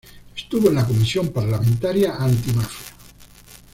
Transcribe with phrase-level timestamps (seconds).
[0.35, 2.67] Estuvo en la Comisión parlamentaria Antimafia.